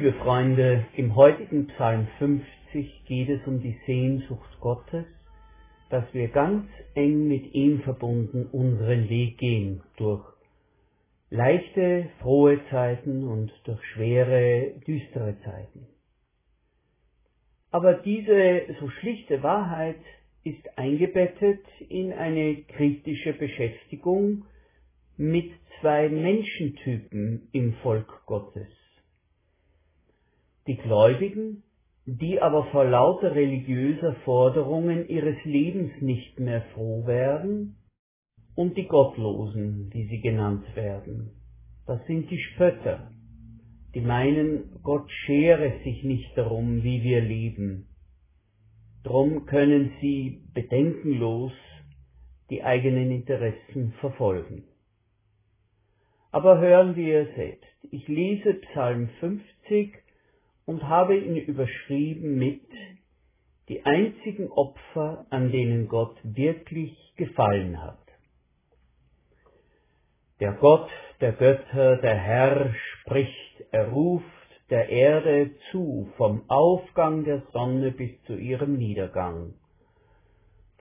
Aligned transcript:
Liebe 0.00 0.12
Freunde, 0.12 0.86
im 0.94 1.16
heutigen 1.16 1.66
Psalm 1.66 2.06
50 2.20 3.04
geht 3.06 3.28
es 3.30 3.44
um 3.48 3.60
die 3.60 3.76
Sehnsucht 3.84 4.60
Gottes, 4.60 5.04
dass 5.90 6.04
wir 6.14 6.28
ganz 6.28 6.66
eng 6.94 7.26
mit 7.26 7.52
ihm 7.52 7.80
verbunden 7.80 8.46
unseren 8.52 9.08
Weg 9.08 9.38
gehen, 9.38 9.82
durch 9.96 10.24
leichte, 11.30 12.10
frohe 12.20 12.60
Zeiten 12.70 13.26
und 13.26 13.50
durch 13.64 13.84
schwere, 13.86 14.74
düstere 14.86 15.36
Zeiten. 15.42 15.88
Aber 17.72 17.94
diese 17.94 18.66
so 18.78 18.88
schlichte 19.00 19.42
Wahrheit 19.42 19.98
ist 20.44 20.78
eingebettet 20.78 21.64
in 21.88 22.12
eine 22.12 22.62
kritische 22.68 23.32
Beschäftigung 23.32 24.44
mit 25.16 25.50
zwei 25.80 26.08
Menschentypen 26.08 27.48
im 27.50 27.72
Volk 27.82 28.24
Gottes 28.26 28.77
die 30.68 30.76
Gläubigen, 30.76 31.64
die 32.06 32.40
aber 32.40 32.66
vor 32.66 32.84
lauter 32.84 33.34
religiöser 33.34 34.14
Forderungen 34.24 35.08
ihres 35.08 35.42
Lebens 35.44 35.90
nicht 36.00 36.38
mehr 36.38 36.62
froh 36.74 37.06
werden, 37.06 37.74
und 38.54 38.76
die 38.76 38.88
Gottlosen, 38.88 39.88
wie 39.92 40.08
sie 40.08 40.20
genannt 40.20 40.64
werden. 40.74 41.30
Das 41.86 42.04
sind 42.06 42.28
die 42.28 42.40
Spötter, 42.40 43.12
die 43.94 44.00
meinen, 44.00 44.80
Gott 44.82 45.08
schere 45.10 45.78
sich 45.84 46.02
nicht 46.02 46.36
darum, 46.36 46.82
wie 46.82 47.04
wir 47.04 47.20
leben. 47.20 47.86
Drum 49.04 49.46
können 49.46 49.92
sie 50.00 50.42
bedenkenlos 50.54 51.52
die 52.50 52.64
eigenen 52.64 53.12
Interessen 53.12 53.92
verfolgen. 54.00 54.64
Aber 56.32 56.58
hören 56.58 56.96
wir 56.96 57.26
selbst. 57.36 57.68
Ich 57.92 58.08
lese 58.08 58.54
Psalm 58.54 59.08
50 59.20 59.94
und 60.68 60.86
habe 60.86 61.16
ihn 61.16 61.36
überschrieben 61.36 62.36
mit 62.36 62.60
die 63.70 63.86
einzigen 63.86 64.50
Opfer, 64.50 65.24
an 65.30 65.50
denen 65.50 65.88
Gott 65.88 66.14
wirklich 66.22 66.94
gefallen 67.16 67.82
hat. 67.82 68.04
Der 70.40 70.52
Gott 70.52 70.90
der 71.22 71.32
Götter, 71.32 71.96
der 71.96 72.14
Herr 72.14 72.74
spricht, 72.74 73.64
er 73.70 73.88
ruft 73.88 74.26
der 74.68 74.90
Erde 74.90 75.52
zu, 75.70 76.12
vom 76.18 76.42
Aufgang 76.48 77.24
der 77.24 77.42
Sonne 77.54 77.90
bis 77.90 78.10
zu 78.24 78.34
ihrem 78.36 78.76
Niedergang. 78.76 79.54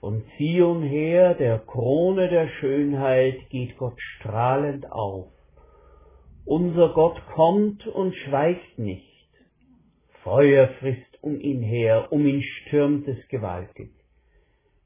Von 0.02 0.26
Zion 0.36 0.84
her, 0.84 1.34
der 1.34 1.60
Krone 1.60 2.28
der 2.28 2.50
Schönheit, 2.60 3.50
geht 3.50 3.78
Gott 3.78 4.00
strahlend 4.18 4.92
auf. 4.92 5.28
Unser 6.44 6.90
Gott 6.90 7.20
kommt 7.34 7.88
und 7.88 8.14
schweigt 8.16 8.78
nicht. 8.78 9.17
Feuer 10.28 10.68
frisst 10.80 11.24
um 11.24 11.40
ihn 11.40 11.62
her, 11.62 12.12
um 12.12 12.26
ihn 12.28 12.44
stürmt 12.44 13.08
es 13.08 13.26
gewaltig. 13.30 13.92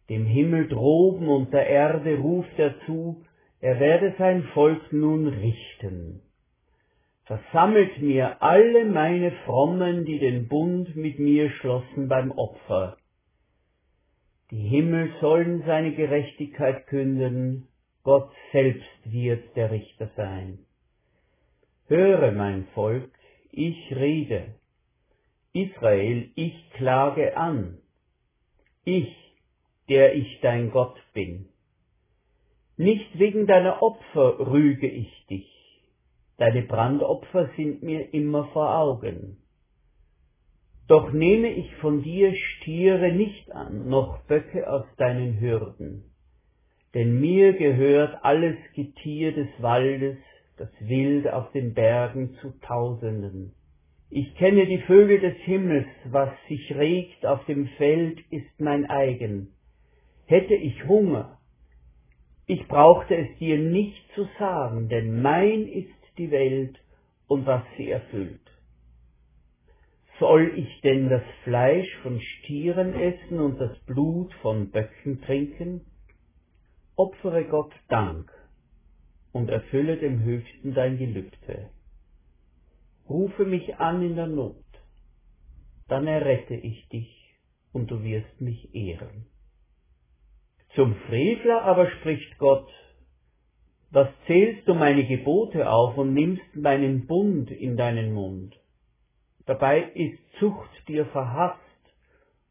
Dem 0.08 0.28
Himmel 0.28 0.68
droben 0.68 1.28
und 1.30 1.52
der 1.52 1.66
Erde 1.66 2.20
ruft 2.20 2.60
er 2.60 2.76
zu, 2.86 3.26
er 3.60 3.80
werde 3.80 4.14
sein 4.20 4.44
Volk 4.54 4.94
nun 4.94 5.26
richten. 5.28 6.22
Versammelt 7.26 8.00
mir 8.04 8.40
alle 8.44 8.86
meine 8.86 9.32
Frommen, 9.46 10.06
die 10.06 10.20
den 10.20 10.48
Bund 10.48 10.96
mit 10.96 11.18
mir 11.18 11.50
schlossen 11.50 12.08
beim 12.08 12.30
Opfer. 12.32 12.98
Die 14.52 14.68
Himmel 14.68 15.10
sollen 15.22 15.64
seine 15.66 15.96
Gerechtigkeit 15.96 16.86
künden, 16.86 17.68
Gott 18.04 18.30
selbst 18.52 18.92
wird 19.06 19.56
der 19.56 19.72
Richter 19.72 20.12
sein. 20.16 20.60
Höre, 21.88 22.32
mein 22.32 22.68
Volk, 22.76 23.10
ich 23.52 23.92
rede, 23.96 24.61
Israel, 25.54 26.30
ich 26.36 26.72
klage 26.72 27.36
an, 27.36 27.78
ich, 28.86 29.14
der 29.90 30.16
ich 30.16 30.40
dein 30.42 30.72
Gott 30.72 30.98
bin. 31.14 31.50
Nicht 32.78 33.20
wegen 33.20 33.48
deiner 33.48 33.84
Opfer 33.84 34.40
rüge 34.40 34.88
ich 34.88 35.26
dich, 35.30 35.52
deine 36.38 36.62
Brandopfer 36.62 37.50
sind 37.58 37.84
mir 37.84 38.14
immer 38.14 38.46
vor 38.54 38.76
Augen. 38.76 39.38
Doch 40.88 41.12
nehme 41.12 41.52
ich 41.52 41.74
von 41.76 42.02
dir 42.02 42.34
Stiere 42.36 43.12
nicht 43.12 43.52
an, 43.52 43.88
noch 43.88 44.24
Böcke 44.28 44.70
aus 44.72 44.86
deinen 44.98 45.40
Hürden. 45.40 46.06
Denn 46.94 47.20
mir 47.20 47.54
gehört 47.54 48.24
alles 48.24 48.58
Getier 48.74 49.34
des 49.34 49.50
Waldes, 49.60 50.18
das 50.58 50.70
Wild 50.80 51.28
auf 51.28 51.52
den 51.52 51.74
Bergen 51.74 52.36
zu 52.42 52.52
Tausenden. 52.62 53.54
Ich 54.14 54.36
kenne 54.36 54.66
die 54.66 54.80
Vögel 54.80 55.22
des 55.22 55.38
Himmels, 55.38 55.88
was 56.04 56.30
sich 56.50 56.76
regt 56.76 57.26
auf 57.26 57.46
dem 57.46 57.68
Feld, 57.78 58.20
ist 58.30 58.60
mein 58.60 58.86
eigen. 58.86 59.54
Hätte 60.26 60.54
ich 60.54 60.86
Hunger, 60.86 61.40
ich 62.46 62.68
brauchte 62.68 63.16
es 63.16 63.38
dir 63.38 63.58
nicht 63.58 64.04
zu 64.14 64.28
sagen, 64.38 64.90
denn 64.90 65.22
mein 65.22 65.66
ist 65.66 65.94
die 66.18 66.30
Welt 66.32 66.78
und 67.28 67.46
was 67.46 67.64
sie 67.78 67.90
erfüllt. 67.90 68.42
Soll 70.20 70.52
ich 70.58 70.82
denn 70.82 71.08
das 71.08 71.24
Fleisch 71.46 71.88
von 72.04 72.20
Stieren 72.20 72.94
essen 72.94 73.40
und 73.40 73.62
das 73.62 73.80
Blut 73.86 74.34
von 74.42 74.72
Böcken 74.72 75.22
trinken? 75.22 75.86
Opfere 76.98 77.46
Gott 77.46 77.74
Dank 77.88 78.30
und 79.32 79.50
erfülle 79.50 79.96
dem 79.96 80.22
Höchsten 80.22 80.74
dein 80.74 80.98
Gelübde. 80.98 81.70
Rufe 83.12 83.46
mich 83.46 83.76
an 83.76 84.02
in 84.02 84.16
der 84.16 84.28
Not, 84.28 84.64
dann 85.88 86.08
errette 86.08 86.56
ich 86.56 86.88
dich 86.90 87.36
und 87.74 87.92
du 87.92 88.04
wirst 88.04 88.40
mich 88.40 88.74
ehren. 88.74 89.26
Zum 90.76 90.96
Frevler 91.08 91.64
aber 91.64 91.90
spricht 91.92 92.38
Gott, 92.38 92.70
was 93.92 94.08
zählst 94.26 94.66
du 94.68 94.74
meine 94.74 95.06
Gebote 95.06 95.70
auf 95.70 95.98
und 95.98 96.14
nimmst 96.14 96.56
meinen 96.56 97.08
Bund 97.08 97.52
in 97.52 97.76
deinen 97.76 98.14
Mund? 98.14 98.56
Dabei 99.46 99.84
ist 99.94 100.18
Zucht 100.40 100.72
dir 100.88 101.06
verhasst 101.08 101.60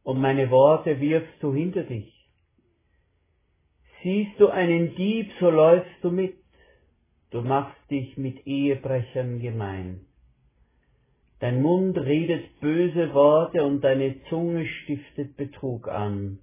und 0.03 0.21
meine 0.21 0.51
Worte 0.51 1.01
wirfst 1.01 1.43
du 1.43 1.55
hinter 1.55 1.85
dich. 1.85 2.13
Siehst 4.03 4.39
du 4.39 4.49
einen 4.49 4.95
Dieb, 4.97 5.31
so 5.41 5.49
läufst 5.49 6.03
du 6.03 6.11
mit, 6.11 6.37
du 7.31 7.41
machst 7.41 7.91
dich 7.91 8.19
mit 8.19 8.47
Ehebrechern 8.47 9.41
gemein. 9.41 10.10
Dein 11.41 11.63
Mund 11.63 11.97
redet 11.97 12.61
böse 12.61 13.15
Worte 13.15 13.65
und 13.65 13.81
deine 13.81 14.23
Zunge 14.29 14.67
stiftet 14.67 15.39
Betrug 15.39 15.89
an. 15.89 16.39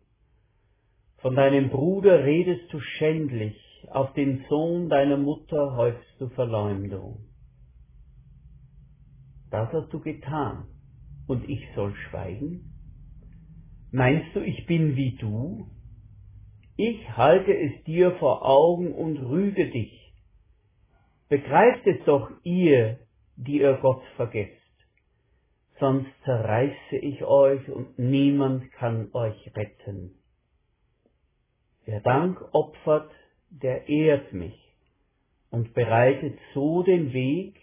Von 1.17 1.35
deinem 1.35 1.69
Bruder 1.69 2.23
redest 2.23 2.73
du 2.73 2.79
schändlich, 2.79 3.55
auf 3.91 4.13
den 4.13 4.43
Sohn 4.49 4.89
deiner 4.89 5.17
Mutter 5.17 5.75
häufst 5.75 6.19
du 6.19 6.29
Verleumdung. 6.29 7.19
Das 9.51 9.71
hast 9.71 9.93
du 9.93 9.99
getan, 9.99 10.65
und 11.27 11.47
ich 11.47 11.63
soll 11.75 11.93
schweigen? 12.09 12.73
Meinst 13.91 14.35
du, 14.35 14.39
ich 14.39 14.65
bin 14.65 14.95
wie 14.95 15.15
du? 15.17 15.67
Ich 16.75 17.07
halte 17.15 17.55
es 17.55 17.83
dir 17.83 18.13
vor 18.13 18.43
Augen 18.43 18.93
und 18.93 19.17
rüge 19.17 19.69
dich. 19.69 20.11
Begreift 21.29 21.85
es 21.85 22.03
doch 22.05 22.31
ihr, 22.43 22.97
die 23.35 23.59
ihr 23.59 23.77
Gott 23.79 24.01
vergesst 24.15 24.56
sonst 25.79 26.09
zerreiße 26.23 26.97
ich 27.01 27.23
euch 27.23 27.69
und 27.69 27.97
niemand 27.99 28.71
kann 28.73 29.09
euch 29.13 29.55
retten. 29.55 30.15
Wer 31.85 32.01
Dank 32.01 32.39
opfert, 32.53 33.11
der 33.49 33.87
ehrt 33.87 34.33
mich 34.33 34.57
und 35.49 35.73
bereitet 35.73 36.37
so 36.53 36.83
den 36.83 37.13
Weg, 37.13 37.55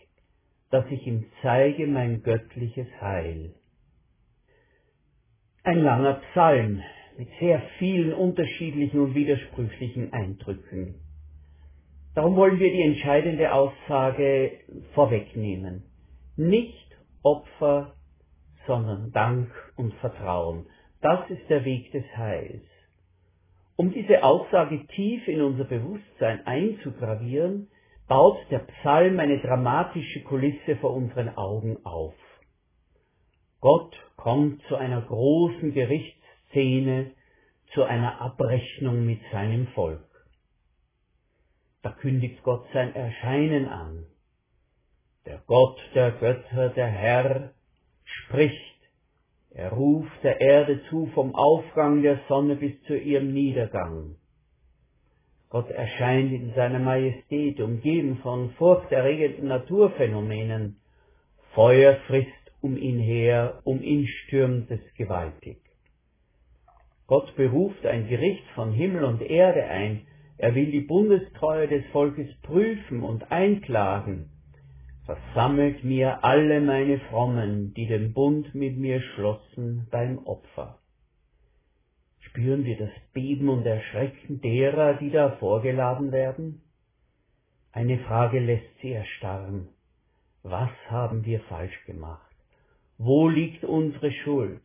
dass 0.70 0.84
ich 0.90 1.06
ihm 1.06 1.26
zeige 1.42 1.86
mein 1.86 2.22
göttliches 2.22 2.88
Heil. 3.00 3.54
Ein 5.62 5.78
langer 5.78 6.14
Psalm 6.30 6.82
mit 7.16 7.28
sehr 7.38 7.62
vielen 7.78 8.12
unterschiedlichen 8.12 9.00
und 9.00 9.14
widersprüchlichen 9.14 10.12
Eindrücken. 10.12 10.96
Darum 12.14 12.36
wollen 12.36 12.58
wir 12.58 12.70
die 12.70 12.82
entscheidende 12.82 13.52
Aussage 13.52 14.52
vorwegnehmen. 14.94 15.84
Nicht 16.36 16.84
Opfer 17.22 17.94
sondern 18.66 19.12
Dank 19.12 19.50
und 19.76 19.94
Vertrauen. 19.94 20.66
Das 21.00 21.28
ist 21.30 21.48
der 21.48 21.64
Weg 21.64 21.92
des 21.92 22.04
Heils. 22.16 22.64
Um 23.76 23.92
diese 23.92 24.22
Aussage 24.22 24.86
tief 24.86 25.26
in 25.26 25.42
unser 25.42 25.64
Bewusstsein 25.64 26.46
einzugravieren, 26.46 27.68
baut 28.06 28.38
der 28.50 28.60
Psalm 28.60 29.18
eine 29.18 29.40
dramatische 29.40 30.22
Kulisse 30.22 30.76
vor 30.76 30.94
unseren 30.94 31.36
Augen 31.36 31.84
auf. 31.84 32.14
Gott 33.60 33.96
kommt 34.16 34.62
zu 34.64 34.76
einer 34.76 35.00
großen 35.00 35.72
Gerichtsszene, 35.72 37.12
zu 37.72 37.82
einer 37.82 38.20
Abrechnung 38.20 39.04
mit 39.06 39.20
seinem 39.32 39.66
Volk. 39.68 40.04
Da 41.82 41.90
kündigt 41.90 42.42
Gott 42.42 42.66
sein 42.72 42.94
Erscheinen 42.94 43.66
an. 43.66 44.06
Der 45.26 45.42
Gott 45.46 45.78
der 45.94 46.12
Götter, 46.12 46.68
der 46.70 46.86
Herr, 46.86 47.53
spricht, 48.22 48.78
er 49.50 49.70
ruft 49.72 50.22
der 50.22 50.40
Erde 50.40 50.82
zu 50.88 51.06
vom 51.14 51.34
Aufgang 51.34 52.02
der 52.02 52.20
Sonne 52.28 52.56
bis 52.56 52.80
zu 52.84 52.96
ihrem 52.96 53.32
Niedergang. 53.32 54.16
Gott 55.48 55.70
erscheint 55.70 56.32
in 56.32 56.52
seiner 56.54 56.80
Majestät, 56.80 57.60
umgeben 57.60 58.18
von 58.18 58.50
furchterregenden 58.58 59.46
Naturphänomenen. 59.46 60.80
Feuer 61.54 61.94
frisst 62.08 62.28
um 62.60 62.76
ihn 62.76 62.98
her, 62.98 63.60
um 63.62 63.80
ihn 63.80 64.08
stürmt 64.08 64.70
es 64.70 64.80
gewaltig. 64.96 65.58
Gott 67.06 67.36
beruft 67.36 67.86
ein 67.86 68.08
Gericht 68.08 68.44
von 68.54 68.72
Himmel 68.72 69.04
und 69.04 69.22
Erde 69.22 69.64
ein, 69.64 70.06
er 70.38 70.54
will 70.56 70.72
die 70.72 70.80
Bundestreue 70.80 71.68
des 71.68 71.86
Volkes 71.92 72.28
prüfen 72.42 73.02
und 73.02 73.30
einklagen. 73.30 74.30
Versammelt 75.06 75.84
mir 75.84 76.24
alle 76.24 76.62
meine 76.62 76.98
Frommen, 77.10 77.74
die 77.74 77.86
den 77.86 78.14
Bund 78.14 78.54
mit 78.54 78.78
mir 78.78 79.02
schlossen 79.02 79.86
beim 79.90 80.18
Opfer. 80.26 80.78
Spüren 82.20 82.64
wir 82.64 82.78
das 82.78 82.90
Beben 83.12 83.50
und 83.50 83.66
Erschrecken 83.66 84.40
derer, 84.40 84.94
die 84.94 85.10
da 85.10 85.36
vorgeladen 85.36 86.10
werden? 86.10 86.62
Eine 87.70 87.98
Frage 87.98 88.40
lässt 88.40 88.78
sie 88.80 88.92
erstarren. 88.92 89.68
Was 90.42 90.70
haben 90.88 91.24
wir 91.26 91.40
falsch 91.40 91.84
gemacht? 91.84 92.34
Wo 92.96 93.28
liegt 93.28 93.62
unsere 93.62 94.10
Schuld? 94.10 94.62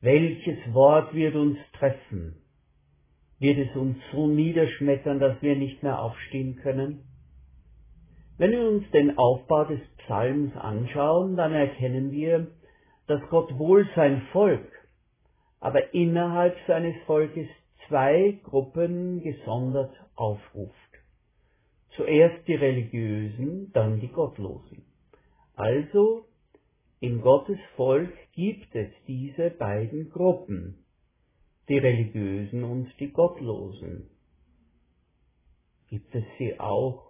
Welches 0.00 0.58
Wort 0.74 1.12
wird 1.12 1.34
uns 1.34 1.58
treffen? 1.72 2.36
Wird 3.40 3.58
es 3.58 3.74
uns 3.74 3.96
so 4.12 4.28
niederschmettern, 4.28 5.18
dass 5.18 5.42
wir 5.42 5.56
nicht 5.56 5.82
mehr 5.82 6.00
aufstehen 6.00 6.56
können? 6.56 7.02
Wenn 8.38 8.50
wir 8.50 8.68
uns 8.68 8.90
den 8.90 9.16
Aufbau 9.16 9.64
des 9.64 9.80
Psalms 9.98 10.54
anschauen, 10.56 11.36
dann 11.36 11.52
erkennen 11.54 12.10
wir, 12.10 12.48
dass 13.06 13.22
Gott 13.30 13.58
wohl 13.58 13.88
sein 13.96 14.22
Volk, 14.32 14.70
aber 15.58 15.94
innerhalb 15.94 16.54
seines 16.66 16.96
Volkes 17.06 17.48
zwei 17.88 18.38
Gruppen 18.44 19.22
gesondert 19.22 19.94
aufruft. 20.16 20.74
Zuerst 21.96 22.46
die 22.46 22.56
Religiösen, 22.56 23.72
dann 23.72 24.00
die 24.00 24.08
Gottlosen. 24.08 24.84
Also 25.54 26.26
in 27.00 27.22
Gottes 27.22 27.58
Volk 27.76 28.12
gibt 28.32 28.74
es 28.74 28.90
diese 29.06 29.48
beiden 29.48 30.10
Gruppen, 30.10 30.84
die 31.70 31.78
Religiösen 31.78 32.64
und 32.64 32.92
die 33.00 33.12
Gottlosen. 33.12 34.10
Gibt 35.88 36.14
es 36.14 36.24
sie 36.36 36.60
auch 36.60 37.05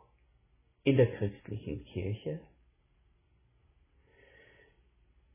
in 0.87 0.97
der 0.97 1.11
christlichen 1.17 1.85
Kirche? 1.85 2.41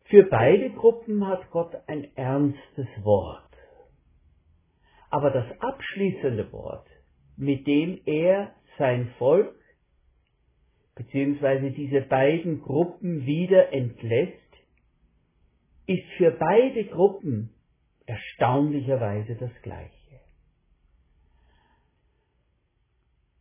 Für 0.06 0.24
beide 0.24 0.69
Gruppen 0.71 1.27
hat 1.27 1.51
Gott 1.51 1.75
ein 1.88 2.15
ernstes 2.15 2.88
Wort. 3.03 3.51
Aber 5.09 5.30
das 5.30 5.45
abschließende 5.59 6.51
Wort, 6.53 6.88
mit 7.36 7.68
dem 7.68 8.00
er 8.06 8.56
sein 8.77 9.13
Volk 9.18 9.53
bzw. 10.95 11.71
diese 11.71 12.01
beiden 12.01 12.62
Gruppen 12.62 13.25
wieder 13.25 13.74
entlässt, 13.74 14.38
ist 15.86 16.07
für 16.18 16.31
beide 16.31 16.86
Gruppen 16.86 17.54
erstaunlicherweise 18.06 19.36
das 19.36 19.51
Gleiche. 19.63 20.21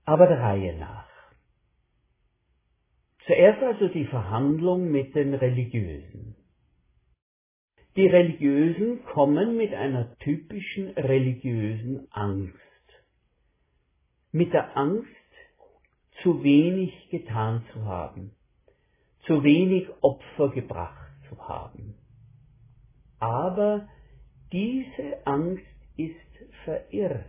Aber 0.05 0.27
der 0.27 0.41
Reihe 0.41 0.77
nach. 0.77 1.10
Zuerst 3.27 3.63
also 3.63 3.89
die 3.89 4.07
Verhandlung 4.07 4.91
mit 4.91 5.15
den 5.15 5.35
Religiösen. 5.35 6.37
Die 7.97 8.07
Religiösen 8.07 9.05
kommen 9.05 9.57
mit 9.57 9.75
einer 9.75 10.17
typischen 10.19 10.91
religiösen 10.91 12.07
Angst. 12.13 12.57
Mit 14.33 14.53
der 14.53 14.77
Angst, 14.77 15.09
zu 16.23 16.43
wenig 16.43 17.09
getan 17.11 17.65
zu 17.73 17.85
haben, 17.85 18.33
zu 19.27 19.43
wenig 19.43 19.89
Opfer 20.03 20.51
gebracht 20.51 21.11
zu 21.29 21.49
haben. 21.49 21.95
Aber 23.19 23.89
diese 24.53 25.27
Angst 25.27 25.65
ist 25.97 26.15
verirrt. 26.65 27.25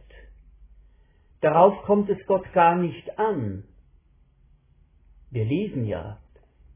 Darauf 1.41 1.83
kommt 1.83 2.09
es 2.09 2.25
Gott 2.27 2.51
gar 2.53 2.75
nicht 2.75 3.17
an. 3.17 3.63
Wir 5.31 5.45
lesen 5.45 5.85
ja, 5.85 6.19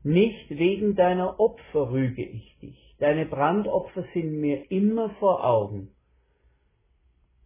nicht 0.03 0.49
wegen 0.49 0.95
deiner 0.95 1.39
Opfer 1.41 1.91
rüge 1.91 2.23
ich 2.23 2.57
dich, 2.61 2.95
deine 2.99 3.25
Brandopfer 3.25 4.05
sind 4.13 4.39
mir 4.39 4.71
immer 4.71 5.09
vor 5.19 5.45
Augen. 5.45 5.89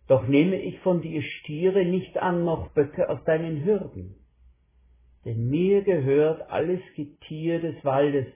Doch 0.08 0.28
nehme 0.28 0.62
ich 0.62 0.80
von 0.80 1.02
dir 1.02 1.24
Stiere 1.24 1.84
nicht 1.84 2.18
an, 2.18 2.46
noch 2.46 2.70
Böcke 2.72 3.10
aus 3.10 3.24
deinen 3.26 3.66
Hürden. 3.66 4.16
Denn 5.26 5.50
mir 5.50 5.82
gehört 5.82 6.50
alles 6.50 6.82
Getier 6.96 7.60
des 7.60 7.84
Waldes, 7.84 8.28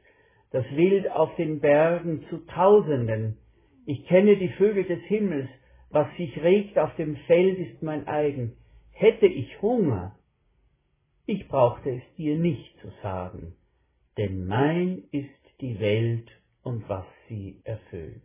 das 0.51 0.65
Wild 0.75 1.11
auf 1.11 1.35
den 1.35 1.59
Bergen 1.59 2.25
zu 2.29 2.45
Tausenden. 2.45 3.37
Ich 3.85 4.05
kenne 4.07 4.37
die 4.37 4.49
Vögel 4.49 4.85
des 4.85 5.01
Himmels, 5.03 5.49
was 5.89 6.07
sich 6.17 6.41
regt 6.41 6.79
auf 6.79 6.95
dem 6.95 7.17
Feld 7.27 7.59
ist 7.59 7.83
mein 7.83 8.07
eigen. 8.07 8.53
Hätte 8.91 9.27
ich 9.27 9.61
Hunger, 9.61 10.15
ich 11.25 11.47
brauchte 11.47 11.89
es 11.89 12.15
dir 12.17 12.37
nicht 12.37 12.79
zu 12.81 12.89
sagen, 13.01 13.55
denn 14.17 14.45
mein 14.45 15.03
ist 15.11 15.29
die 15.61 15.79
Welt 15.79 16.29
und 16.63 16.87
was 16.89 17.05
sie 17.27 17.61
erfüllt. 17.63 18.21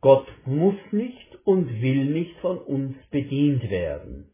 Gott 0.00 0.28
muss 0.46 0.76
nicht 0.92 1.38
und 1.44 1.82
will 1.82 2.04
nicht 2.04 2.36
von 2.38 2.58
uns 2.58 2.96
bedient 3.10 3.68
werden. 3.68 4.30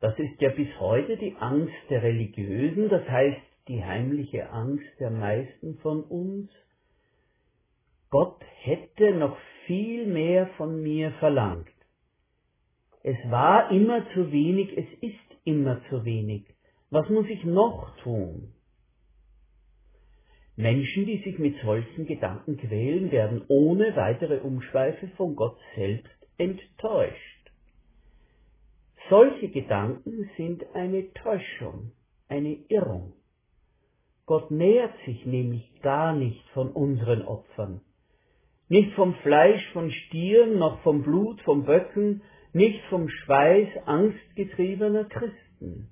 Das 0.00 0.16
ist 0.18 0.40
ja 0.40 0.50
bis 0.50 0.68
heute 0.78 1.16
die 1.16 1.34
Angst 1.36 1.74
der 1.88 2.02
Religiösen, 2.02 2.88
das 2.88 3.08
heißt 3.08 3.40
die 3.66 3.84
heimliche 3.84 4.50
Angst 4.50 4.86
der 5.00 5.10
meisten 5.10 5.78
von 5.78 6.02
uns, 6.02 6.50
Gott 8.10 8.40
hätte 8.62 9.12
noch 9.12 9.36
viel 9.66 10.06
mehr 10.06 10.46
von 10.56 10.82
mir 10.82 11.12
verlangt. 11.12 11.68
Es 13.10 13.30
war 13.30 13.70
immer 13.70 14.06
zu 14.12 14.30
wenig, 14.32 14.76
es 14.76 14.84
ist 15.00 15.40
immer 15.44 15.80
zu 15.88 16.04
wenig. 16.04 16.44
Was 16.90 17.08
muss 17.08 17.26
ich 17.30 17.42
noch 17.42 17.96
tun? 18.02 18.52
Menschen, 20.56 21.06
die 21.06 21.16
sich 21.22 21.38
mit 21.38 21.56
solchen 21.62 22.04
Gedanken 22.04 22.58
quälen, 22.58 23.10
werden 23.10 23.46
ohne 23.48 23.96
weitere 23.96 24.40
Umschweife 24.40 25.08
von 25.16 25.36
Gott 25.36 25.56
selbst 25.74 26.12
enttäuscht. 26.36 27.50
Solche 29.08 29.48
Gedanken 29.48 30.28
sind 30.36 30.66
eine 30.74 31.10
Täuschung, 31.14 31.92
eine 32.28 32.58
Irrung. 32.68 33.14
Gott 34.26 34.50
nähert 34.50 34.92
sich 35.06 35.24
nämlich 35.24 35.80
gar 35.80 36.14
nicht 36.14 36.46
von 36.50 36.70
unseren 36.72 37.22
Opfern. 37.22 37.80
Nicht 38.68 38.92
vom 38.92 39.14
Fleisch 39.22 39.66
von 39.72 39.90
Stieren, 39.90 40.58
noch 40.58 40.82
vom 40.82 41.02
Blut 41.02 41.40
von 41.40 41.64
Böcken, 41.64 42.20
nicht 42.58 42.84
vom 42.90 43.08
Schweiß 43.08 43.68
angstgetriebener 43.86 45.04
Christen. 45.04 45.88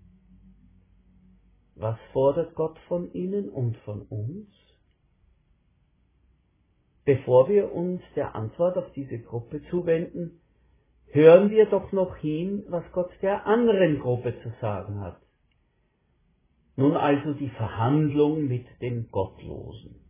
Was 1.76 1.96
fordert 2.12 2.54
Gott 2.54 2.78
von 2.88 3.12
ihnen 3.12 3.49
und 3.49 3.76
von 3.78 4.02
uns? 4.02 4.49
Bevor 7.04 7.49
wir 7.49 7.73
uns 7.73 8.02
der 8.16 8.35
Antwort 8.35 8.76
auf 8.76 8.92
diese 8.94 9.18
Gruppe 9.20 9.62
zuwenden, 9.70 10.40
hören 11.06 11.50
wir 11.50 11.66
doch 11.66 11.92
noch 11.92 12.16
hin, 12.16 12.64
was 12.68 12.85
Gott 12.92 13.12
der 13.23 13.46
anderen 13.46 14.00
Gruppe 14.00 14.35
zu 14.42 14.52
sagen 14.61 15.00
hat. 15.00 15.20
Nun 16.75 16.96
also 16.96 17.32
die 17.35 17.50
Verhandlung 17.50 18.49
mit 18.49 18.66
den 18.82 19.08
Gottlosen. 19.11 20.00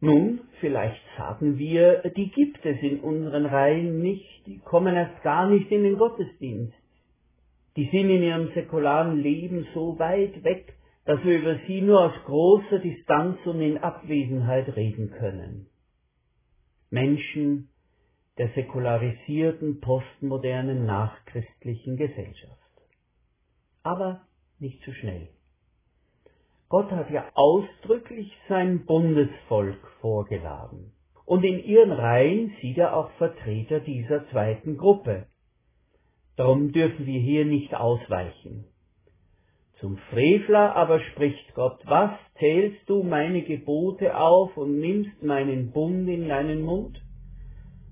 Nun, 0.00 0.40
vielleicht 0.60 1.02
sagen 1.16 1.58
wir, 1.58 2.02
die 2.16 2.30
gibt 2.30 2.64
es 2.64 2.78
in 2.82 3.00
unseren 3.00 3.46
Reihen 3.46 4.00
nicht, 4.00 4.46
die 4.46 4.58
kommen 4.58 4.94
erst 4.94 5.22
gar 5.22 5.48
nicht 5.48 5.70
in 5.70 5.82
den 5.84 5.98
Gottesdienst. 5.98 6.74
Die 7.76 7.88
sind 7.90 8.08
in 8.10 8.22
ihrem 8.22 8.52
säkularen 8.54 9.18
Leben 9.18 9.66
so 9.74 9.98
weit 9.98 10.42
weg, 10.44 10.74
dass 11.04 11.22
wir 11.24 11.38
über 11.38 11.58
sie 11.66 11.82
nur 11.82 12.00
aus 12.00 12.24
großer 12.24 12.78
Distanz 12.78 13.38
und 13.44 13.60
in 13.60 13.78
Abwesenheit 13.78 14.74
reden 14.76 15.10
können. 15.10 15.66
Menschen 16.90 17.68
der 18.38 18.48
säkularisierten, 18.50 19.80
postmodernen, 19.80 20.84
nachchristlichen 20.84 21.96
Gesellschaft. 21.96 22.60
Aber 23.82 24.26
nicht 24.58 24.82
zu 24.82 24.92
schnell. 24.92 25.28
Gott 26.68 26.90
hat 26.90 27.10
ja 27.10 27.24
ausdrücklich 27.34 28.36
sein 28.48 28.86
Bundesvolk 28.86 29.78
vorgeladen. 30.00 30.92
Und 31.24 31.44
in 31.44 31.62
ihren 31.62 31.92
Reihen 31.92 32.52
sieht 32.60 32.78
er 32.78 32.96
auch 32.96 33.10
Vertreter 33.18 33.80
dieser 33.80 34.28
zweiten 34.30 34.76
Gruppe. 34.76 35.26
Darum 36.36 36.72
dürfen 36.72 37.06
wir 37.06 37.20
hier 37.20 37.44
nicht 37.44 37.74
ausweichen. 37.74 38.66
Zum 39.80 39.98
Frevler 40.10 40.74
aber 40.74 41.00
spricht 41.00 41.54
Gott, 41.54 41.78
was 41.84 42.10
zählst 42.38 42.88
du 42.88 43.02
meine 43.02 43.42
Gebote 43.42 44.16
auf 44.16 44.56
und 44.56 44.80
nimmst 44.80 45.22
meinen 45.22 45.70
Bund 45.70 46.08
in 46.08 46.28
deinen 46.28 46.62
Mund? 46.62 47.00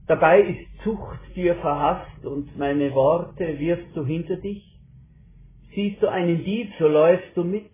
Dabei 0.07 0.43
ist 0.43 0.83
Zucht 0.83 1.21
dir 1.35 1.55
verhasst 1.57 2.25
und 2.27 2.59
meine 2.59 2.95
Worte 2.95 3.59
wirfst 3.59 3.97
du 3.97 4.05
hinter 4.05 4.37
dich? 4.37 4.63
Siehst 5.75 6.03
du 6.03 6.09
einen 6.09 6.45
Dieb, 6.45 6.71
so 6.79 6.87
läufst 6.87 7.37
du 7.37 7.45
mit, 7.45 7.74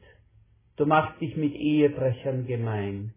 du 0.81 0.87
machst 0.87 1.21
dich 1.21 1.37
mit 1.37 1.55
Ehebrechern 1.55 2.47
gemein. 2.47 3.13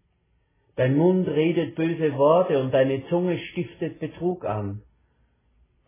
Dein 0.76 0.96
Mund 0.96 1.26
redet 1.26 1.76
böse 1.76 2.12
Worte 2.18 2.60
und 2.60 2.72
deine 2.72 3.06
Zunge 3.08 3.38
stiftet 3.38 4.00
Betrug 4.00 4.44
an. 4.44 4.82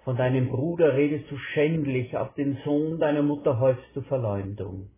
Von 0.02 0.16
deinem 0.16 0.48
Bruder 0.48 0.96
redest 0.96 1.30
du 1.30 1.36
schändlich, 1.36 2.16
auf 2.16 2.32
den 2.32 2.56
Sohn 2.64 2.98
deiner 2.98 3.22
Mutter 3.22 3.60
häufst 3.60 3.94
du 3.94 4.00
Verleumdung. 4.02 4.88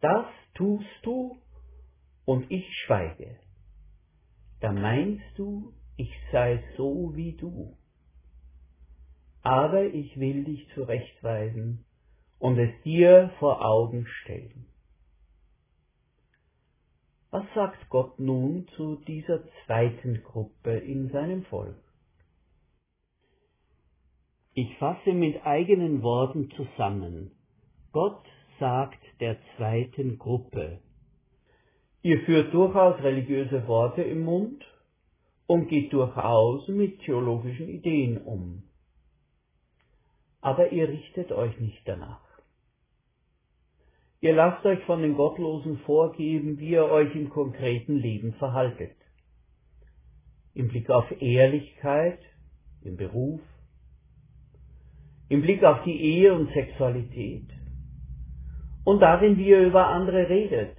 Das 0.00 0.26
tust 0.54 0.86
du 1.02 1.38
und 2.24 2.48
ich 2.52 2.66
schweige. 2.84 3.40
Da 4.60 4.72
meinst 4.72 5.36
du, 5.36 5.72
ich 5.96 6.12
sei 6.30 6.62
so 6.76 7.16
wie 7.16 7.32
du. 7.32 7.76
Aber 9.42 9.82
ich 9.86 10.20
will 10.20 10.44
dich 10.44 10.68
zurechtweisen 10.74 11.84
und 12.38 12.58
es 12.58 12.70
dir 12.84 13.32
vor 13.40 13.64
Augen 13.64 14.06
stellen. 14.06 14.66
Was 17.36 17.44
sagt 17.54 17.90
Gott 17.90 18.18
nun 18.18 18.66
zu 18.76 18.96
dieser 19.06 19.40
zweiten 19.66 20.22
Gruppe 20.22 20.70
in 20.70 21.10
seinem 21.10 21.44
Volk? 21.44 21.76
Ich 24.54 24.74
fasse 24.78 25.12
mit 25.12 25.44
eigenen 25.44 26.02
Worten 26.02 26.50
zusammen. 26.52 27.32
Gott 27.92 28.24
sagt 28.58 29.04
der 29.20 29.36
zweiten 29.54 30.16
Gruppe. 30.16 30.80
Ihr 32.00 32.20
führt 32.20 32.54
durchaus 32.54 33.02
religiöse 33.02 33.68
Worte 33.68 34.00
im 34.00 34.22
Mund 34.22 34.64
und 35.46 35.68
geht 35.68 35.92
durchaus 35.92 36.66
mit 36.68 37.00
theologischen 37.00 37.68
Ideen 37.68 38.16
um. 38.16 38.62
Aber 40.40 40.72
ihr 40.72 40.88
richtet 40.88 41.32
euch 41.32 41.60
nicht 41.60 41.82
danach. 41.84 42.25
Ihr 44.26 44.34
lasst 44.34 44.66
euch 44.66 44.82
von 44.86 45.02
den 45.02 45.14
Gottlosen 45.14 45.78
vorgeben, 45.86 46.58
wie 46.58 46.70
ihr 46.70 46.86
euch 46.86 47.14
im 47.14 47.30
konkreten 47.30 47.94
Leben 47.94 48.32
verhaltet. 48.32 48.96
Im 50.52 50.66
Blick 50.66 50.90
auf 50.90 51.04
Ehrlichkeit, 51.22 52.18
im 52.82 52.96
Beruf, 52.96 53.38
im 55.28 55.42
Blick 55.42 55.62
auf 55.62 55.84
die 55.84 56.00
Ehe 56.00 56.34
und 56.34 56.52
Sexualität 56.52 57.46
und 58.84 58.98
darin, 58.98 59.38
wie 59.38 59.46
ihr 59.46 59.64
über 59.64 59.86
andere 59.86 60.28
redet, 60.28 60.76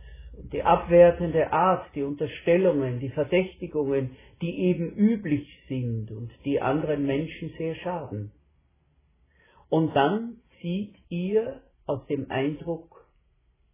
die 0.51 0.63
abwertende 0.63 1.53
Art, 1.53 1.85
die 1.95 2.03
Unterstellungen, 2.03 2.99
die 2.99 3.11
Verdächtigungen, 3.11 4.17
die 4.41 4.59
eben 4.59 4.91
üblich 4.91 5.47
sind 5.69 6.11
und 6.11 6.31
die 6.43 6.59
anderen 6.59 7.05
Menschen 7.05 7.53
sehr 7.57 7.75
schaden. 7.75 8.33
Und 9.69 9.95
dann 9.95 10.41
zieht 10.59 10.95
ihr 11.07 11.61
aus 11.85 12.05
dem 12.07 12.29
Eindruck, 12.29 12.96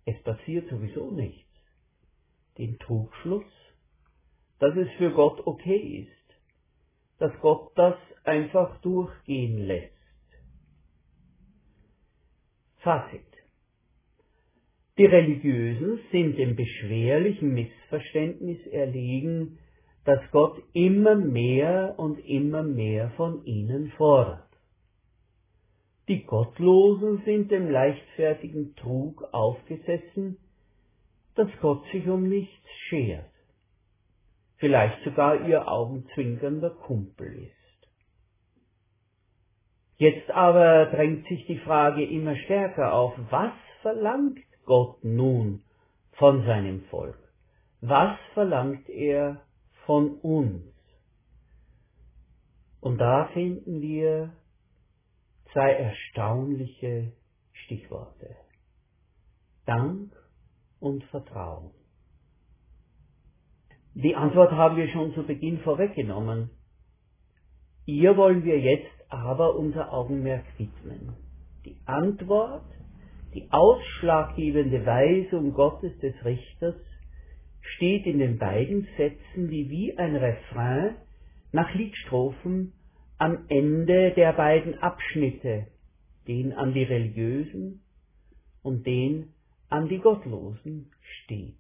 es 0.06 0.22
passiert 0.24 0.70
sowieso 0.70 1.12
nichts, 1.12 1.50
den 2.58 2.78
Trugschluss, 2.80 3.46
dass 4.60 4.76
es 4.76 4.90
für 4.98 5.12
Gott 5.12 5.46
okay 5.46 6.08
ist, 6.08 6.40
dass 7.20 7.32
Gott 7.42 7.72
das 7.76 7.96
einfach 8.24 8.82
durchgehen 8.82 9.66
lässt. 9.66 9.94
Fazit. 12.78 13.22
Die 14.98 15.06
Religiösen 15.06 16.00
sind 16.12 16.38
dem 16.38 16.56
beschwerlichen 16.56 17.54
Missverständnis 17.54 18.60
erlegen, 18.68 19.58
dass 20.06 20.20
Gott 20.32 20.62
immer 20.74 21.16
mehr 21.16 21.96
und 21.98 22.20
immer 22.20 22.62
mehr 22.62 23.10
von 23.12 23.44
ihnen 23.46 23.92
fordert. 23.92 24.53
Die 26.08 26.24
Gottlosen 26.26 27.22
sind 27.24 27.50
dem 27.50 27.70
leichtfertigen 27.70 28.76
Trug 28.76 29.24
aufgesessen, 29.32 30.38
dass 31.36 31.48
Gott 31.62 31.86
sich 31.92 32.08
um 32.08 32.28
nichts 32.28 32.70
schert, 32.90 33.32
vielleicht 34.58 35.02
sogar 35.04 35.48
ihr 35.48 35.68
augenzwinkernder 35.68 36.72
Kumpel 36.72 37.48
ist. 37.48 37.64
Jetzt 39.98 40.30
aber 40.32 40.88
drängt 40.88 41.26
sich 41.28 41.46
die 41.46 41.60
Frage 41.60 42.04
immer 42.04 42.36
stärker 42.36 42.94
auf, 42.94 43.14
was 43.30 43.54
verlangt 43.82 44.40
Gott 44.66 45.04
nun 45.04 45.64
von 46.14 46.46
seinem 46.46 46.82
Volk? 46.86 47.18
Was 47.80 48.18
verlangt 48.34 48.90
er 48.90 49.42
von 49.86 50.18
uns? 50.20 50.64
Und 52.82 52.98
da 52.98 53.30
finden 53.34 53.82
wir 53.82 54.34
zwei 55.54 55.72
erstaunliche 55.72 57.14
Stichworte. 57.54 58.36
Dank 59.66 60.12
und 60.80 61.04
Vertrauen. 61.06 61.72
Die 63.94 64.16
Antwort 64.16 64.52
haben 64.52 64.76
wir 64.76 64.90
schon 64.90 65.14
zu 65.14 65.24
Beginn 65.24 65.60
vorweggenommen. 65.60 66.50
Ihr 67.86 68.18
wollen 68.18 68.44
wir 68.44 68.60
jetzt 68.60 68.92
aber 69.10 69.56
unser 69.56 69.94
Augenmerk 69.94 70.46
widmen. 70.58 71.14
Die 71.64 71.78
Antwort 71.86 72.66
die 73.34 73.48
ausschlaggebende 73.50 74.86
Weisung 74.86 75.54
Gottes 75.54 75.98
des 76.00 76.14
Richters 76.24 76.76
steht 77.62 78.06
in 78.06 78.20
den 78.20 78.38
beiden 78.38 78.88
Sätzen, 78.96 79.50
die 79.50 79.70
wie 79.70 79.98
ein 79.98 80.16
Refrain 80.16 80.96
nach 81.52 81.74
Liedstrophen 81.74 82.74
am 83.24 83.46
Ende 83.48 84.12
der 84.12 84.34
beiden 84.34 84.80
Abschnitte, 84.80 85.68
den 86.28 86.52
an 86.52 86.74
die 86.74 86.84
Religiösen 86.84 87.82
und 88.62 88.86
den 88.86 89.34
an 89.70 89.88
die 89.88 90.00
Gottlosen 90.00 90.92
steht. 91.02 91.56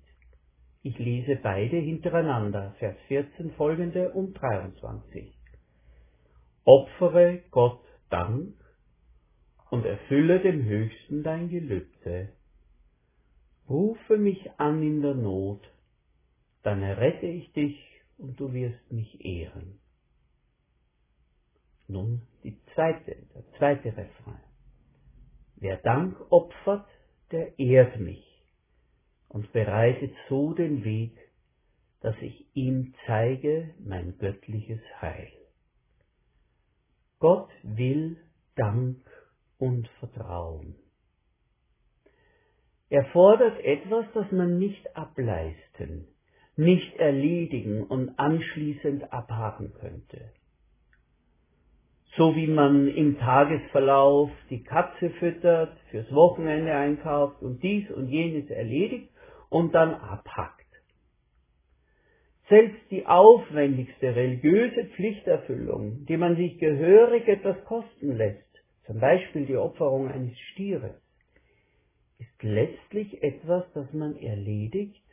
Ich 0.81 0.99
lese 0.99 1.37
beide 1.41 1.77
hintereinander, 1.77 2.75
Vers 2.79 2.97
14 3.07 3.51
folgende 3.51 4.11
und 4.11 4.33
23. 4.33 5.33
Opfere 6.65 7.43
Gott 7.49 7.85
Dank 8.09 8.55
und 9.69 9.85
erfülle 9.85 10.41
dem 10.41 10.65
Höchsten 10.65 11.23
dein 11.23 11.47
Gelübde. 11.47 12.33
Rufe 13.69 14.17
mich 14.17 14.51
an 14.57 14.83
in 14.83 15.01
der 15.01 15.15
Not, 15.15 15.61
dann 16.61 16.83
errette 16.83 17.27
ich 17.27 17.53
dich 17.53 17.79
und 18.17 18.37
du 18.37 18.51
wirst 18.51 18.91
mich 18.91 19.23
ehren. 19.23 19.79
Nun 21.93 22.23
die 22.43 22.57
zweite, 22.73 23.15
der 23.35 23.43
zweite 23.59 23.89
Refrain. 23.95 24.41
Wer 25.57 25.77
Dank 25.77 26.19
opfert, 26.31 26.87
der 27.29 27.59
ehrt 27.59 27.99
mich 27.99 28.25
und 29.29 29.51
bereitet 29.53 30.11
so 30.27 30.55
den 30.55 30.83
Weg, 30.83 31.15
dass 32.01 32.15
ich 32.19 32.47
ihm 32.55 32.95
zeige 33.05 33.75
mein 33.77 34.17
göttliches 34.17 34.81
Heil. 35.01 35.31
Gott 37.19 37.51
will 37.61 38.17
Dank 38.55 38.97
und 39.59 39.87
Vertrauen. 39.99 40.75
Er 42.89 43.05
fordert 43.11 43.63
etwas, 43.63 44.05
das 44.15 44.31
man 44.31 44.57
nicht 44.57 44.97
ableisten, 44.97 46.07
nicht 46.55 46.95
erledigen 46.97 47.83
und 47.83 48.17
anschließend 48.17 49.13
abhaken 49.13 49.73
könnte. 49.75 50.31
So 52.15 52.35
wie 52.35 52.47
man 52.47 52.87
im 52.87 53.17
Tagesverlauf 53.17 54.29
die 54.51 54.63
Katze 54.63 55.09
füttert, 55.11 55.75
fürs 55.89 56.11
Wochenende 56.13 56.73
einkauft 56.73 57.41
und 57.41 57.63
dies 57.63 57.89
und 57.89 58.07
jenes 58.07 58.49
erledigt 58.51 59.09
und 59.49 59.73
dann 59.73 59.95
abhackt. 59.95 60.63
Selbst 62.49 62.81
die 62.91 63.07
aufwendigste 63.07 64.15
religiöse 64.15 64.85
Pflichterfüllung, 64.95 66.05
die 66.05 66.17
man 66.17 66.35
sich 66.35 66.59
gehörig 66.59 67.27
etwas 67.27 67.63
kosten 67.65 68.15
lässt, 68.15 68.43
zum 68.85 68.99
Beispiel 68.99 69.45
die 69.45 69.57
Opferung 69.57 70.07
eines 70.09 70.37
Stieres, 70.51 70.95
ist 72.19 72.43
letztlich 72.43 73.23
etwas, 73.23 73.63
das 73.73 73.91
man 73.91 74.15
erledigt 74.17 75.03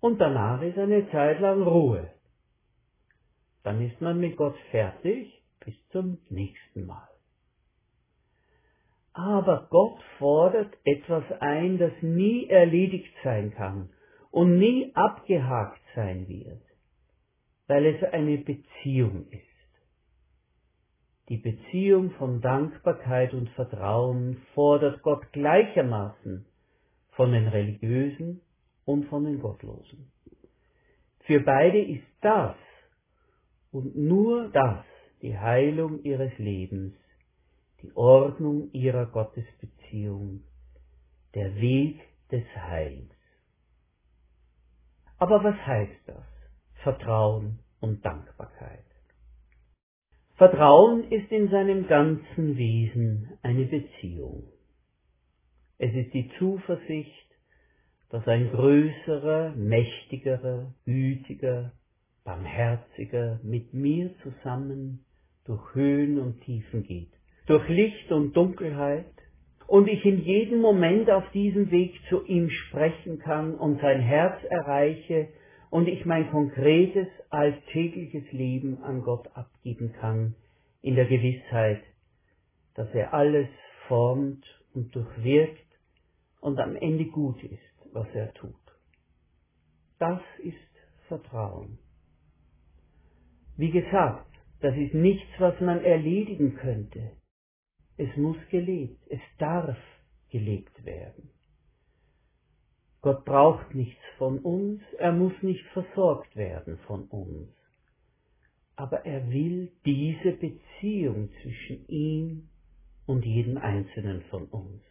und 0.00 0.20
danach 0.20 0.62
ist 0.62 0.78
eine 0.78 1.10
Zeit 1.10 1.40
lang 1.40 1.62
Ruhe. 1.62 2.12
Dann 3.64 3.84
ist 3.84 4.00
man 4.00 4.20
mit 4.20 4.36
Gott 4.36 4.56
fertig 4.70 5.39
bis 5.64 5.74
zum 5.90 6.18
nächsten 6.28 6.86
Mal. 6.86 7.08
Aber 9.12 9.66
Gott 9.70 10.00
fordert 10.18 10.76
etwas 10.84 11.24
ein, 11.40 11.78
das 11.78 11.92
nie 12.00 12.46
erledigt 12.48 13.12
sein 13.24 13.52
kann 13.54 13.90
und 14.30 14.58
nie 14.58 14.92
abgehakt 14.94 15.80
sein 15.94 16.28
wird, 16.28 16.62
weil 17.66 17.86
es 17.86 18.02
eine 18.12 18.38
Beziehung 18.38 19.26
ist. 19.30 19.50
Die 21.28 21.36
Beziehung 21.36 22.10
von 22.12 22.40
Dankbarkeit 22.40 23.34
und 23.34 23.50
Vertrauen 23.50 24.42
fordert 24.54 25.02
Gott 25.02 25.32
gleichermaßen 25.32 26.44
von 27.12 27.32
den 27.32 27.46
Religiösen 27.48 28.40
und 28.84 29.04
von 29.06 29.24
den 29.24 29.40
Gottlosen. 29.40 30.10
Für 31.20 31.40
beide 31.40 31.80
ist 31.80 32.06
das 32.20 32.56
und 33.70 33.94
nur 33.96 34.48
das 34.48 34.84
die 35.22 35.38
Heilung 35.38 36.02
ihres 36.02 36.36
Lebens, 36.38 36.94
die 37.82 37.94
Ordnung 37.94 38.70
ihrer 38.72 39.06
Gottesbeziehung, 39.06 40.42
der 41.34 41.54
Weg 41.56 42.00
des 42.30 42.44
Heils. 42.56 43.10
Aber 45.18 45.44
was 45.44 45.56
heißt 45.66 46.00
das? 46.06 46.24
Vertrauen 46.82 47.58
und 47.80 48.04
Dankbarkeit. 48.04 48.84
Vertrauen 50.36 51.10
ist 51.10 51.30
in 51.30 51.50
seinem 51.50 51.86
ganzen 51.86 52.56
Wesen 52.56 53.38
eine 53.42 53.66
Beziehung. 53.66 54.44
Es 55.76 55.94
ist 55.94 56.14
die 56.14 56.30
Zuversicht, 56.38 57.26
dass 58.08 58.26
ein 58.26 58.50
größerer, 58.50 59.54
mächtigerer, 59.56 60.74
gütiger, 60.86 61.72
barmherziger 62.24 63.40
mit 63.42 63.74
mir 63.74 64.14
zusammen 64.22 65.04
durch 65.44 65.74
Höhen 65.74 66.18
und 66.18 66.40
Tiefen 66.42 66.82
geht, 66.82 67.12
durch 67.46 67.68
Licht 67.68 68.12
und 68.12 68.36
Dunkelheit, 68.36 69.06
und 69.66 69.86
ich 69.86 70.04
in 70.04 70.18
jedem 70.24 70.60
Moment 70.60 71.08
auf 71.10 71.30
diesem 71.30 71.70
Weg 71.70 71.94
zu 72.08 72.24
ihm 72.24 72.50
sprechen 72.50 73.20
kann 73.20 73.54
und 73.54 73.80
sein 73.80 74.00
Herz 74.00 74.42
erreiche 74.50 75.28
und 75.70 75.86
ich 75.86 76.04
mein 76.04 76.28
konkretes, 76.28 77.06
alltägliches 77.28 78.32
Leben 78.32 78.82
an 78.82 79.02
Gott 79.02 79.28
abgeben 79.34 79.92
kann, 79.92 80.34
in 80.82 80.96
der 80.96 81.06
Gewissheit, 81.06 81.84
dass 82.74 82.92
er 82.94 83.14
alles 83.14 83.46
formt 83.86 84.44
und 84.74 84.92
durchwirkt 84.92 85.66
und 86.40 86.58
am 86.58 86.74
Ende 86.74 87.04
gut 87.04 87.40
ist, 87.44 87.92
was 87.92 88.08
er 88.12 88.34
tut. 88.34 88.54
Das 90.00 90.20
ist 90.42 90.56
Vertrauen. 91.06 91.78
Wie 93.56 93.70
gesagt, 93.70 94.29
das 94.60 94.76
ist 94.76 94.94
nichts, 94.94 95.28
was 95.38 95.58
man 95.60 95.82
erledigen 95.82 96.54
könnte. 96.56 97.12
Es 97.96 98.14
muss 98.16 98.36
gelebt, 98.50 99.02
es 99.08 99.20
darf 99.38 99.78
gelebt 100.30 100.84
werden. 100.84 101.30
Gott 103.02 103.24
braucht 103.24 103.74
nichts 103.74 104.02
von 104.18 104.38
uns, 104.40 104.82
er 104.98 105.12
muss 105.12 105.32
nicht 105.42 105.64
versorgt 105.72 106.36
werden 106.36 106.78
von 106.86 107.04
uns. 107.04 107.48
Aber 108.76 109.04
er 109.06 109.30
will 109.30 109.72
diese 109.84 110.32
Beziehung 110.32 111.30
zwischen 111.42 111.86
ihm 111.88 112.48
und 113.06 113.24
jedem 113.24 113.56
Einzelnen 113.58 114.22
von 114.30 114.44
uns. 114.46 114.82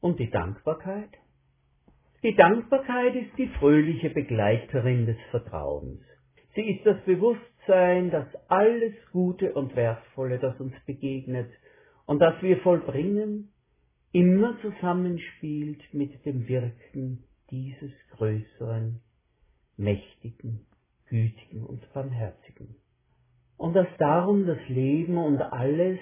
Und 0.00 0.18
die 0.18 0.30
Dankbarkeit? 0.30 1.10
Die 2.22 2.34
Dankbarkeit 2.34 3.14
ist 3.16 3.36
die 3.38 3.48
fröhliche 3.48 4.10
Begleiterin 4.10 5.06
des 5.06 5.16
Vertrauens. 5.30 6.00
Sie 6.54 6.62
ist 6.62 6.84
das 6.86 7.00
Bewusstsein, 7.04 7.49
dass 8.10 8.26
alles 8.48 8.94
Gute 9.12 9.54
und 9.54 9.76
Wertvolle, 9.76 10.38
das 10.38 10.58
uns 10.60 10.74
begegnet 10.86 11.50
und 12.06 12.18
das 12.18 12.40
wir 12.42 12.58
vollbringen, 12.58 13.52
immer 14.12 14.58
zusammenspielt 14.60 15.82
mit 15.92 16.24
dem 16.26 16.48
Wirken 16.48 17.24
dieses 17.50 17.92
größeren, 18.16 19.00
mächtigen, 19.76 20.66
gütigen 21.08 21.64
und 21.64 21.92
barmherzigen. 21.92 22.76
Und 23.56 23.74
dass 23.74 23.88
darum 23.98 24.46
das 24.46 24.58
Leben 24.68 25.18
und 25.18 25.40
alles, 25.40 26.00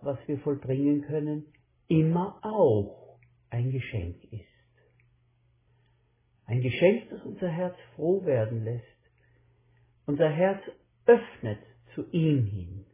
was 0.00 0.18
wir 0.26 0.38
vollbringen 0.40 1.02
können, 1.02 1.44
immer 1.86 2.38
auch 2.42 3.18
ein 3.50 3.70
Geschenk 3.70 4.16
ist. 4.32 4.44
Ein 6.46 6.60
Geschenk, 6.60 7.08
das 7.10 7.22
unser 7.24 7.48
Herz 7.48 7.76
froh 7.94 8.24
werden 8.24 8.64
lässt, 8.64 8.84
unser 10.06 10.28
Herz 10.28 10.60
öffnet 11.06 11.60
zu 11.94 12.04
ihm 12.10 12.46
hin, 12.46 12.84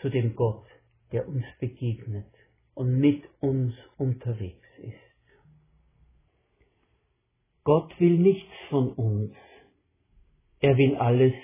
zu 0.00 0.08
dem 0.08 0.34
Gott, 0.34 0.66
der 1.12 1.28
uns 1.28 1.44
begegnet 1.58 2.32
und 2.74 2.98
mit 2.98 3.24
uns 3.40 3.74
unterwegs 3.98 4.66
ist. 4.78 4.94
Gott 7.64 7.92
will 8.00 8.18
nichts 8.18 8.52
von 8.68 8.92
uns, 8.92 9.34
er 10.60 10.76
will 10.76 10.96
alles 10.96 11.34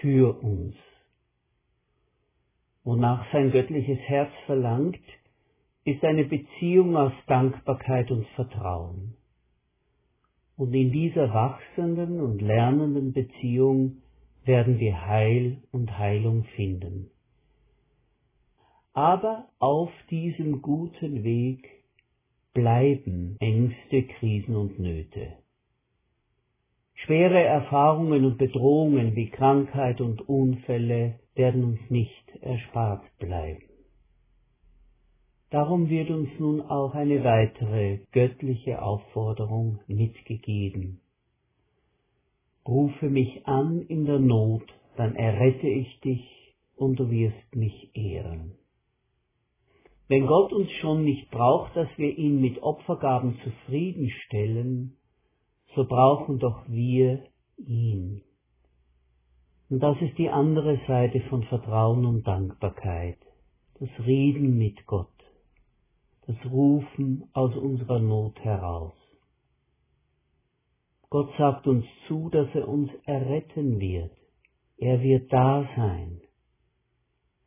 für 0.00 0.40
uns. 0.42 0.74
Wonach 2.84 3.30
sein 3.32 3.50
göttliches 3.50 3.98
Herz 3.98 4.30
verlangt, 4.46 5.00
ist 5.84 6.02
eine 6.04 6.24
Beziehung 6.24 6.96
aus 6.96 7.12
Dankbarkeit 7.26 8.10
und 8.10 8.26
Vertrauen. 8.28 9.16
Und 10.56 10.72
in 10.72 10.90
dieser 10.90 11.32
wachsenden 11.34 12.20
und 12.20 12.40
lernenden 12.40 13.12
Beziehung 13.12 14.02
werden 14.46 14.78
wir 14.78 15.06
Heil 15.06 15.58
und 15.72 15.98
Heilung 15.98 16.44
finden. 16.56 17.10
Aber 18.92 19.48
auf 19.58 19.90
diesem 20.10 20.62
guten 20.62 21.22
Weg 21.24 21.68
bleiben 22.54 23.36
Ängste, 23.40 24.04
Krisen 24.04 24.56
und 24.56 24.78
Nöte. 24.78 25.34
Schwere 26.94 27.42
Erfahrungen 27.42 28.24
und 28.24 28.38
Bedrohungen 28.38 29.14
wie 29.14 29.28
Krankheit 29.28 30.00
und 30.00 30.26
Unfälle 30.28 31.20
werden 31.34 31.64
uns 31.64 31.90
nicht 31.90 32.24
erspart 32.40 33.04
bleiben. 33.18 33.66
Darum 35.50 35.90
wird 35.90 36.10
uns 36.10 36.30
nun 36.38 36.62
auch 36.62 36.94
eine 36.94 37.22
weitere 37.22 37.98
göttliche 38.12 38.82
Aufforderung 38.82 39.78
mitgegeben. 39.86 41.00
Rufe 42.66 43.08
mich 43.08 43.46
an 43.46 43.82
in 43.82 44.06
der 44.06 44.18
Not, 44.18 44.64
dann 44.96 45.14
errette 45.14 45.68
ich 45.68 46.00
dich 46.00 46.54
und 46.76 46.98
du 46.98 47.10
wirst 47.10 47.54
mich 47.54 47.90
ehren. 47.94 48.52
Wenn 50.08 50.26
Gott 50.26 50.52
uns 50.52 50.70
schon 50.80 51.04
nicht 51.04 51.30
braucht, 51.30 51.76
dass 51.76 51.88
wir 51.96 52.16
ihn 52.16 52.40
mit 52.40 52.62
Opfergaben 52.62 53.38
zufriedenstellen, 53.42 54.96
so 55.74 55.84
brauchen 55.84 56.38
doch 56.38 56.68
wir 56.68 57.24
ihn. 57.58 58.22
Und 59.68 59.80
das 59.80 60.00
ist 60.00 60.16
die 60.16 60.30
andere 60.30 60.80
Seite 60.86 61.20
von 61.22 61.42
Vertrauen 61.44 62.04
und 62.04 62.26
Dankbarkeit, 62.26 63.18
das 63.80 63.88
Reden 64.04 64.56
mit 64.58 64.86
Gott, 64.86 65.08
das 66.26 66.36
Rufen 66.50 67.28
aus 67.32 67.54
unserer 67.56 67.98
Not 67.98 68.38
heraus. 68.40 69.05
Gott 71.10 71.30
sagt 71.38 71.66
uns 71.66 71.84
zu, 72.08 72.30
dass 72.30 72.48
er 72.54 72.68
uns 72.68 72.90
erretten 73.04 73.80
wird. 73.80 74.10
Er 74.78 75.02
wird 75.02 75.32
da 75.32 75.68
sein. 75.76 76.20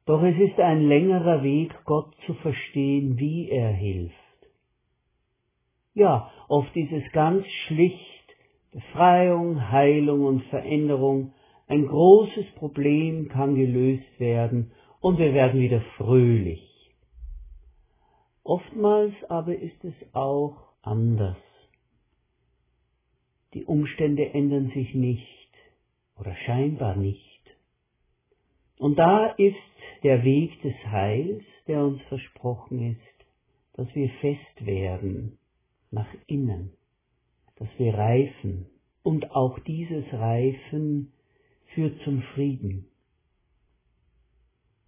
Doch 0.05 0.23
es 0.23 0.37
ist 0.39 0.59
ein 0.59 0.87
längerer 0.87 1.43
Weg, 1.43 1.73
Gott 1.85 2.15
zu 2.25 2.33
verstehen, 2.35 3.19
wie 3.19 3.49
er 3.49 3.71
hilft. 3.71 4.15
Ja, 5.93 6.31
oft 6.47 6.75
ist 6.75 6.91
es 6.91 7.11
ganz 7.11 7.45
schlicht 7.67 7.99
Befreiung, 8.71 9.69
Heilung 9.71 10.25
und 10.25 10.43
Veränderung. 10.45 11.33
Ein 11.67 11.87
großes 11.87 12.45
Problem 12.55 13.29
kann 13.29 13.55
gelöst 13.55 14.19
werden 14.19 14.71
und 15.01 15.19
wir 15.19 15.33
werden 15.33 15.59
wieder 15.59 15.81
fröhlich. 15.97 16.65
Oftmals 18.43 19.13
aber 19.27 19.55
ist 19.55 19.83
es 19.83 19.93
auch 20.13 20.55
anders. 20.81 21.37
Die 23.55 23.65
Umstände 23.65 24.29
ändern 24.33 24.69
sich 24.75 24.93
nicht 24.93 25.49
oder 26.19 26.35
scheinbar 26.45 26.95
nicht. 26.95 27.41
Und 28.77 28.99
da 28.99 29.25
ist 29.31 29.55
der 30.03 30.23
Weg 30.23 30.61
des 30.61 30.75
Heils, 30.85 31.43
der 31.67 31.83
uns 31.83 31.99
versprochen 32.03 32.91
ist, 32.91 33.25
dass 33.73 33.93
wir 33.95 34.09
fest 34.21 34.65
werden 34.65 35.39
nach 35.89 36.07
innen, 36.27 36.73
dass 37.55 37.67
wir 37.79 37.95
reifen 37.95 38.67
und 39.01 39.31
auch 39.31 39.57
dieses 39.59 40.05
Reifen 40.13 41.11
führt 41.73 41.99
zum 42.03 42.21
Frieden. 42.35 42.85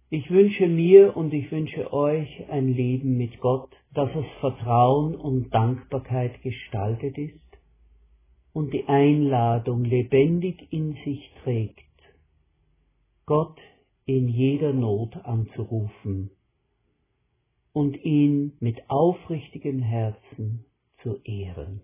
Ich 0.08 0.30
wünsche 0.30 0.68
mir 0.68 1.16
und 1.16 1.34
ich 1.34 1.50
wünsche 1.50 1.92
euch 1.92 2.48
ein 2.48 2.68
Leben 2.68 3.16
mit 3.16 3.40
Gott, 3.40 3.70
das 3.92 4.14
aus 4.14 4.26
Vertrauen 4.40 5.16
und 5.16 5.52
Dankbarkeit 5.52 6.42
gestaltet 6.42 7.18
ist 7.18 7.51
und 8.52 8.72
die 8.72 8.86
Einladung 8.86 9.84
lebendig 9.84 10.72
in 10.72 10.94
sich 11.04 11.30
trägt, 11.42 11.80
Gott 13.26 13.58
in 14.04 14.28
jeder 14.28 14.72
Not 14.72 15.16
anzurufen 15.24 16.30
und 17.72 18.02
ihn 18.04 18.52
mit 18.60 18.90
aufrichtigem 18.90 19.80
Herzen 19.80 20.64
zu 21.02 21.20
ehren. 21.24 21.80